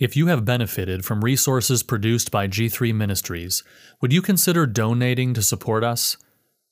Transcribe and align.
If 0.00 0.16
you 0.16 0.26
have 0.28 0.46
benefited 0.46 1.04
from 1.04 1.22
resources 1.22 1.82
produced 1.82 2.30
by 2.30 2.48
G3 2.48 2.94
Ministries, 2.94 3.62
would 4.00 4.14
you 4.14 4.22
consider 4.22 4.66
donating 4.66 5.34
to 5.34 5.42
support 5.42 5.84
us? 5.84 6.16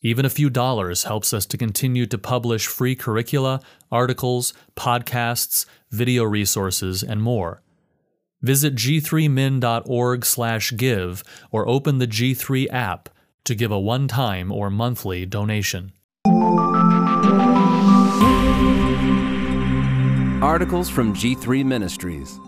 Even 0.00 0.24
a 0.24 0.30
few 0.30 0.48
dollars 0.48 1.04
helps 1.04 1.34
us 1.34 1.44
to 1.44 1.58
continue 1.58 2.06
to 2.06 2.16
publish 2.16 2.66
free 2.66 2.96
curricula, 2.96 3.60
articles, 3.92 4.54
podcasts, 4.76 5.66
video 5.90 6.24
resources, 6.24 7.02
and 7.02 7.20
more. 7.20 7.60
Visit 8.40 8.74
g3min.org/give 8.74 11.24
or 11.50 11.68
open 11.68 11.98
the 11.98 12.06
G3 12.06 12.70
app 12.70 13.10
to 13.44 13.54
give 13.54 13.70
a 13.70 13.78
one-time 13.78 14.50
or 14.50 14.70
monthly 14.70 15.26
donation. 15.26 15.92
Articles 20.40 20.88
from 20.88 21.12
G3 21.12 21.62
Ministries. 21.62 22.40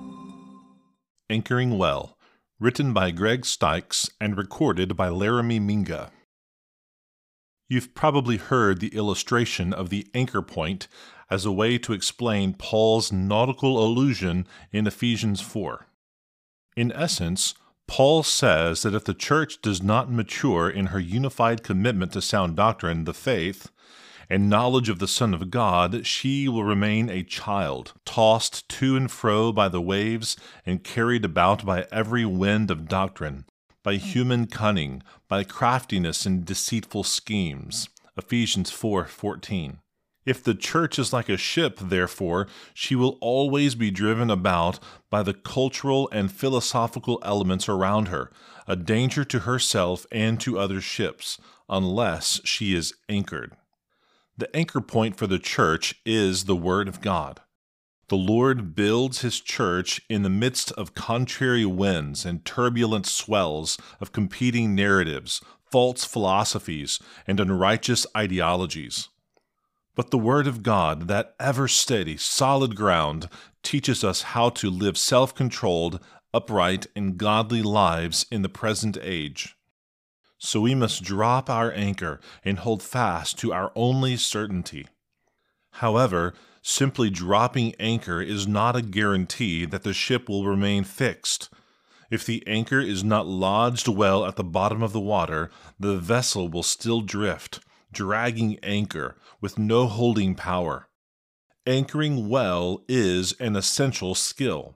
Anchoring 1.31 1.79
Well, 1.79 2.19
written 2.59 2.93
by 2.93 3.13
Greg 3.13 3.43
Stiekes 3.43 4.11
and 4.21 4.37
recorded 4.37 4.97
by 4.97 5.11
Laramie 5.11 5.61
Minga. 5.61 6.11
You've 7.69 7.95
probably 7.95 8.37
heard 8.37 8.81
the 8.81 8.89
illustration 8.89 9.73
of 9.73 9.91
the 9.91 10.09
anchor 10.13 10.43
point 10.43 10.89
as 11.31 11.47
a 11.47 11.53
way 11.53 11.79
to 11.79 11.93
explain 11.93 12.55
Paul's 12.55 13.13
nautical 13.13 13.79
allusion 13.79 14.45
in 14.73 14.89
Ephesians 14.89 15.41
4. 15.41 15.87
In 16.77 16.91
essence, 16.91 17.55
Paul 17.87 18.25
says 18.25 18.83
that 18.83 18.97
if 18.97 19.05
the 19.05 19.15
church 19.15 19.63
does 19.63 19.81
not 19.81 20.11
mature 20.11 20.69
in 20.69 20.87
her 20.87 20.99
unified 20.99 21.63
commitment 21.63 22.13
to 22.15 22.23
sound 22.23 22.57
doctrine, 22.57 23.05
the 23.05 23.15
faith, 23.15 23.71
and 24.31 24.49
knowledge 24.49 24.89
of 24.89 25.01
the 25.01 25.09
Son 25.09 25.35
of 25.35 25.51
God, 25.51 26.07
she 26.07 26.49
will 26.49 26.63
remain 26.63 27.11
a 27.11 27.25
child, 27.25 27.93
tossed 28.05 28.69
to 28.69 28.97
and 28.97 29.11
fro 29.11 29.51
by 29.51 29.69
the 29.69 29.81
waves 29.81 30.37
and 30.65 30.85
carried 30.85 31.25
about 31.25 31.67
by 31.67 31.87
every 31.91 32.25
wind 32.25 32.71
of 32.71 32.89
doctrine, 32.89 33.45
by 33.83 33.97
human 33.97 34.47
cunning, 34.47 35.03
by 35.27 35.43
craftiness 35.43 36.25
and 36.25 36.45
deceitful 36.45 37.03
schemes. 37.03 37.89
Ephesians 38.17 38.71
4:14. 38.71 39.81
If 40.25 40.45
the 40.45 40.55
church 40.55 40.99
is 40.99 41.13
like 41.13 41.29
a 41.29 41.37
ship, 41.37 41.79
therefore, 41.81 42.47
she 42.73 42.95
will 42.95 43.19
always 43.21 43.75
be 43.75 43.91
driven 43.91 44.31
about 44.31 44.79
by 45.09 45.25
the 45.25 45.35
cultural 45.35 46.09
and 46.13 46.31
philosophical 46.31 47.19
elements 47.25 47.69
around 47.69 48.09
her, 48.09 48.31
a 48.69 48.77
danger 48.77 49.25
to 49.25 49.41
herself 49.41 50.07
and 50.13 50.39
to 50.41 50.59
other 50.59 50.81
ships, 50.81 51.39
unless 51.69 52.41
she 52.45 52.75
is 52.75 52.95
anchored. 53.09 53.57
The 54.41 54.57
anchor 54.57 54.81
point 54.81 55.17
for 55.17 55.27
the 55.27 55.39
church 55.39 55.97
is 56.07 56.45
the 56.45 56.57
Word 56.57 56.89
of 56.89 57.03
God. 57.03 57.41
The 58.09 58.17
Lord 58.17 58.75
builds 58.75 59.21
his 59.21 59.39
church 59.39 60.01
in 60.09 60.23
the 60.23 60.31
midst 60.31 60.73
of 60.73 60.95
contrary 60.95 61.67
winds 61.67 62.25
and 62.25 62.43
turbulent 62.43 63.05
swells 63.05 63.77
of 64.01 64.13
competing 64.13 64.75
narratives, 64.75 65.43
false 65.71 66.05
philosophies, 66.07 66.99
and 67.27 67.39
unrighteous 67.39 68.07
ideologies. 68.17 69.11
But 69.95 70.11
the 70.11 70.17
Word 70.17 70.47
of 70.47 70.63
God, 70.63 71.07
that 71.09 71.35
ever 71.39 71.69
steady, 71.69 72.17
solid 72.17 72.75
ground, 72.75 73.29
teaches 73.63 74.03
us 74.03 74.23
how 74.23 74.49
to 74.49 74.71
live 74.71 74.97
self 74.97 75.35
controlled, 75.35 76.01
upright, 76.33 76.87
and 76.97 77.19
godly 77.19 77.61
lives 77.61 78.25
in 78.31 78.41
the 78.41 78.49
present 78.49 78.97
age. 79.03 79.55
So 80.43 80.63
we 80.63 80.75
must 80.75 81.05
drop 81.05 81.51
our 81.51 81.71
anchor 81.71 82.19
and 82.43 82.59
hold 82.59 82.83
fast 82.83 83.39
to 83.41 83.53
our 83.53 83.71
only 83.77 84.17
certainty. 84.17 84.87
However, 85.73 86.33
simply 86.63 87.11
dropping 87.11 87.75
anchor 87.79 88.23
is 88.23 88.49
not 88.49 88.75
a 88.75 88.81
guarantee 88.81 89.67
that 89.67 89.83
the 89.83 89.93
ship 89.93 90.31
will 90.31 90.47
remain 90.47 90.85
fixed. 90.85 91.51
If 92.11 92.25
the 92.25 92.43
anchor 92.47 92.81
is 92.81 93.05
not 93.05 93.27
lodged 93.27 93.87
well 93.87 94.25
at 94.25 94.37
the 94.37 94.43
bottom 94.43 94.83
of 94.83 94.95
the 94.95 94.99
water, 94.99 95.51
the 95.79 95.99
vessel 95.99 96.49
will 96.49 96.63
still 96.63 97.03
drift, 97.03 97.61
dragging 97.93 98.59
anchor 98.63 99.17
with 99.43 99.59
no 99.59 99.87
holding 99.89 100.35
power. 100.35 100.89
Anchoring 101.67 102.31
well 102.31 102.83
is 102.89 103.35
an 103.41 103.57
essential 103.57 104.15
skill. 104.15 104.75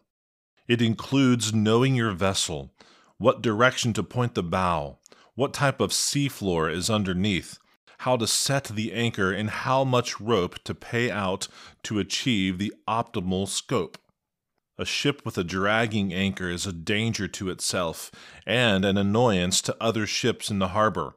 It 0.68 0.82
includes 0.82 1.54
knowing 1.54 1.94
your 1.94 2.12
vessel, 2.12 2.70
what 3.16 3.42
direction 3.42 3.94
to 3.94 4.02
point 4.02 4.34
the 4.34 4.42
bow, 4.42 4.98
what 5.34 5.52
type 5.52 5.80
of 5.80 5.90
seafloor 5.90 6.72
is 6.72 6.88
underneath, 6.88 7.58
how 7.98 8.16
to 8.16 8.26
set 8.26 8.64
the 8.64 8.92
anchor, 8.92 9.32
and 9.32 9.50
how 9.50 9.84
much 9.84 10.20
rope 10.20 10.62
to 10.64 10.74
pay 10.74 11.10
out 11.10 11.48
to 11.82 11.98
achieve 11.98 12.58
the 12.58 12.72
optimal 12.88 13.48
scope. 13.48 13.98
A 14.76 14.84
ship 14.84 15.22
with 15.24 15.38
a 15.38 15.44
dragging 15.44 16.12
anchor 16.12 16.50
is 16.50 16.66
a 16.66 16.72
danger 16.72 17.28
to 17.28 17.48
itself 17.48 18.10
and 18.44 18.84
an 18.84 18.96
annoyance 18.96 19.60
to 19.62 19.76
other 19.80 20.06
ships 20.06 20.50
in 20.50 20.58
the 20.58 20.68
harbor. 20.68 21.14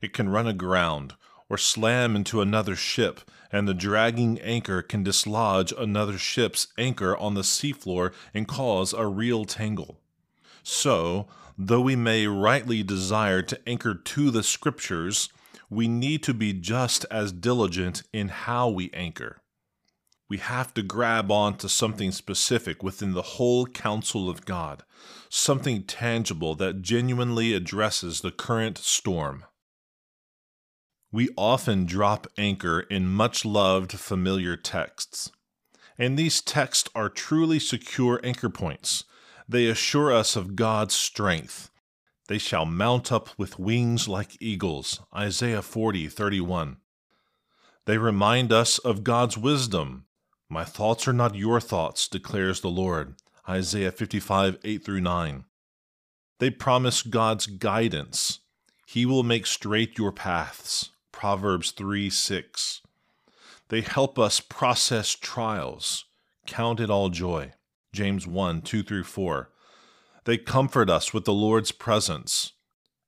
It 0.00 0.12
can 0.12 0.28
run 0.28 0.46
aground 0.46 1.14
or 1.48 1.58
slam 1.58 2.16
into 2.16 2.40
another 2.40 2.74
ship, 2.74 3.20
and 3.50 3.68
the 3.68 3.74
dragging 3.74 4.40
anchor 4.40 4.82
can 4.82 5.02
dislodge 5.02 5.72
another 5.72 6.16
ship's 6.16 6.68
anchor 6.78 7.16
on 7.16 7.34
the 7.34 7.42
seafloor 7.42 8.12
and 8.32 8.48
cause 8.48 8.92
a 8.92 9.06
real 9.06 9.44
tangle. 9.44 10.01
So, 10.62 11.28
though 11.58 11.80
we 11.80 11.96
may 11.96 12.26
rightly 12.26 12.82
desire 12.82 13.42
to 13.42 13.68
anchor 13.68 13.94
to 13.94 14.30
the 14.30 14.42
Scriptures, 14.42 15.28
we 15.68 15.88
need 15.88 16.22
to 16.24 16.34
be 16.34 16.52
just 16.52 17.04
as 17.10 17.32
diligent 17.32 18.02
in 18.12 18.28
how 18.28 18.68
we 18.68 18.90
anchor. 18.92 19.42
We 20.28 20.38
have 20.38 20.72
to 20.74 20.82
grab 20.82 21.30
on 21.30 21.58
to 21.58 21.68
something 21.68 22.10
specific 22.12 22.82
within 22.82 23.12
the 23.12 23.22
whole 23.22 23.66
counsel 23.66 24.30
of 24.30 24.44
God, 24.44 24.82
something 25.28 25.84
tangible 25.84 26.54
that 26.54 26.80
genuinely 26.82 27.52
addresses 27.52 28.20
the 28.20 28.30
current 28.30 28.78
storm. 28.78 29.44
We 31.10 31.28
often 31.36 31.84
drop 31.84 32.26
anchor 32.38 32.80
in 32.80 33.12
much 33.12 33.44
loved 33.44 33.92
familiar 33.92 34.56
texts. 34.56 35.30
And 35.98 36.18
these 36.18 36.40
texts 36.40 36.88
are 36.94 37.10
truly 37.10 37.58
secure 37.58 38.18
anchor 38.24 38.48
points 38.48 39.04
they 39.48 39.66
assure 39.66 40.12
us 40.12 40.36
of 40.36 40.56
God's 40.56 40.94
strength. 40.94 41.70
They 42.28 42.38
shall 42.38 42.64
mount 42.64 43.10
up 43.12 43.28
with 43.36 43.58
wings 43.58 44.08
like 44.08 44.40
eagles. 44.40 45.00
Isaiah 45.14 45.62
40, 45.62 46.08
31. 46.08 46.76
They 47.84 47.98
remind 47.98 48.52
us 48.52 48.78
of 48.78 49.04
God's 49.04 49.36
wisdom. 49.36 50.06
My 50.48 50.64
thoughts 50.64 51.08
are 51.08 51.12
not 51.12 51.34
your 51.34 51.60
thoughts, 51.60 52.06
declares 52.08 52.60
the 52.60 52.70
Lord. 52.70 53.16
Isaiah 53.48 53.90
55, 53.90 54.58
8 54.62 54.84
through 54.84 55.00
9. 55.00 55.44
They 56.38 56.50
promise 56.50 57.02
God's 57.02 57.46
guidance. 57.46 58.40
He 58.86 59.04
will 59.04 59.22
make 59.22 59.46
straight 59.46 59.98
your 59.98 60.12
paths. 60.12 60.90
Proverbs 61.10 61.70
3, 61.72 62.08
6. 62.10 62.82
They 63.68 63.80
help 63.80 64.18
us 64.18 64.40
process 64.40 65.10
trials. 65.10 66.04
Count 66.46 66.78
it 66.80 66.90
all 66.90 67.08
joy. 67.08 67.52
James 67.92 68.26
1 68.26 68.62
2 68.62 68.82
through 68.82 69.04
4. 69.04 69.50
They 70.24 70.38
comfort 70.38 70.88
us 70.88 71.12
with 71.12 71.26
the 71.26 71.34
Lord's 71.34 71.72
presence. 71.72 72.52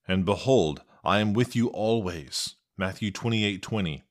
And 0.06 0.26
behold, 0.26 0.82
I 1.02 1.20
am 1.20 1.32
with 1.32 1.56
you 1.56 1.68
always. 1.68 2.56
Matthew 2.76 3.10
28 3.10 3.62
20. 3.62 4.02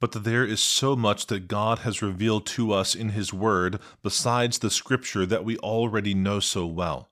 But 0.00 0.24
there 0.24 0.44
is 0.44 0.60
so 0.60 0.96
much 0.96 1.26
that 1.26 1.46
God 1.46 1.80
has 1.80 2.02
revealed 2.02 2.44
to 2.46 2.72
us 2.72 2.94
in 2.94 3.10
His 3.10 3.32
Word 3.32 3.78
besides 4.02 4.58
the 4.58 4.70
Scripture 4.70 5.26
that 5.26 5.44
we 5.44 5.58
already 5.58 6.12
know 6.12 6.40
so 6.40 6.66
well. 6.66 7.08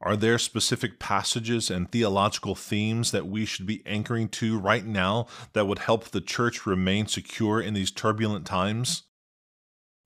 Are 0.00 0.16
there 0.16 0.38
specific 0.38 0.98
passages 0.98 1.70
and 1.70 1.92
theological 1.92 2.54
themes 2.54 3.10
that 3.10 3.26
we 3.26 3.44
should 3.44 3.66
be 3.66 3.82
anchoring 3.84 4.30
to 4.30 4.58
right 4.58 4.86
now 4.86 5.26
that 5.52 5.66
would 5.66 5.80
help 5.80 6.04
the 6.04 6.22
church 6.22 6.64
remain 6.64 7.06
secure 7.06 7.60
in 7.60 7.74
these 7.74 7.90
turbulent 7.90 8.46
times? 8.46 9.02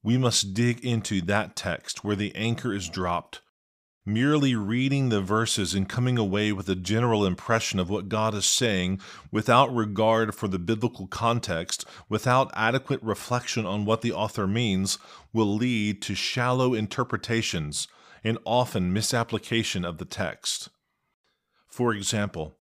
We 0.04 0.18
must 0.18 0.52
dig 0.54 0.84
into 0.84 1.22
that 1.22 1.56
text 1.56 2.04
where 2.04 2.14
the 2.14 2.32
anchor 2.36 2.72
is 2.72 2.88
dropped. 2.90 3.40
Merely 4.06 4.54
reading 4.54 5.08
the 5.08 5.22
verses 5.22 5.72
and 5.72 5.88
coming 5.88 6.18
away 6.18 6.52
with 6.52 6.68
a 6.68 6.74
general 6.74 7.24
impression 7.24 7.80
of 7.80 7.88
what 7.88 8.10
God 8.10 8.34
is 8.34 8.44
saying 8.44 9.00
without 9.32 9.74
regard 9.74 10.34
for 10.34 10.46
the 10.46 10.58
biblical 10.58 11.06
context, 11.06 11.86
without 12.10 12.50
adequate 12.52 13.02
reflection 13.02 13.64
on 13.64 13.86
what 13.86 14.02
the 14.02 14.12
author 14.12 14.46
means, 14.46 14.98
will 15.32 15.54
lead 15.56 16.02
to 16.02 16.14
shallow 16.14 16.74
interpretations 16.74 17.88
and 18.22 18.36
often 18.44 18.92
misapplication 18.92 19.86
of 19.86 19.96
the 19.96 20.04
text. 20.04 20.68
For 21.66 21.94
example, 21.94 22.58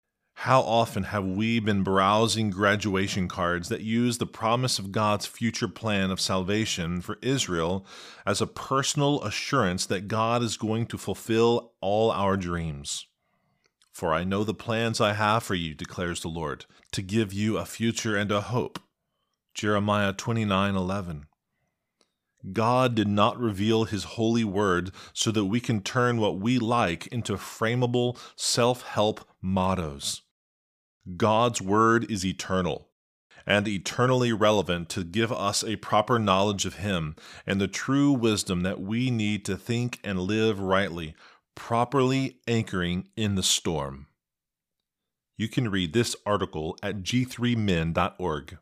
how 0.43 0.61
often 0.61 1.03
have 1.03 1.25
we 1.25 1.59
been 1.59 1.83
browsing 1.83 2.49
graduation 2.49 3.27
cards 3.27 3.67
that 3.67 3.81
use 3.81 4.19
the 4.19 4.25
promise 4.25 4.79
of 4.79 4.93
God's 4.93 5.25
future 5.25 5.67
plan 5.67 6.11
of 6.11 6.21
salvation 6.21 7.01
for 7.01 7.17
Israel 7.21 7.85
as 8.25 8.39
a 8.39 8.47
personal 8.47 9.21
assurance 9.25 9.85
that 9.87 10.07
God 10.07 10.41
is 10.41 10.55
going 10.55 10.85
to 10.85 10.97
fulfill 10.97 11.73
all 11.81 12.09
our 12.09 12.37
dreams? 12.37 13.05
For 13.91 14.13
I 14.13 14.23
know 14.23 14.45
the 14.45 14.53
plans 14.53 15.01
I 15.01 15.11
have 15.11 15.43
for 15.43 15.55
you, 15.55 15.75
declares 15.75 16.21
the 16.21 16.29
Lord, 16.29 16.65
to 16.93 17.01
give 17.01 17.33
you 17.33 17.57
a 17.57 17.65
future 17.65 18.15
and 18.15 18.31
a 18.31 18.39
hope. 18.39 18.79
Jeremiah 19.53 20.13
29:11. 20.13 21.25
God 22.53 22.95
did 22.95 23.09
not 23.09 23.37
reveal 23.37 23.83
His 23.83 24.15
holy 24.15 24.45
word 24.45 24.91
so 25.11 25.31
that 25.31 25.43
we 25.43 25.59
can 25.59 25.81
turn 25.81 26.17
what 26.17 26.39
we 26.39 26.59
like 26.59 27.07
into 27.07 27.33
frameable 27.33 28.17
self 28.37 28.83
help 28.83 29.27
mottos. 29.41 30.21
God's 31.17 31.61
word 31.61 32.09
is 32.11 32.25
eternal 32.25 32.89
and 33.45 33.67
eternally 33.67 34.33
relevant 34.33 34.89
to 34.89 35.03
give 35.03 35.31
us 35.31 35.63
a 35.63 35.77
proper 35.77 36.19
knowledge 36.19 36.65
of 36.65 36.75
Him 36.75 37.15
and 37.47 37.59
the 37.59 37.67
true 37.67 38.11
wisdom 38.11 38.61
that 38.63 38.81
we 38.81 39.09
need 39.09 39.45
to 39.45 39.57
think 39.57 39.99
and 40.03 40.19
live 40.19 40.59
rightly, 40.59 41.15
properly 41.55 42.37
anchoring 42.47 43.07
in 43.15 43.35
the 43.35 43.43
storm. 43.43 44.07
You 45.37 45.47
can 45.47 45.69
read 45.69 45.93
this 45.93 46.15
article 46.25 46.77
at 46.83 46.97
g3min.org. 46.97 48.57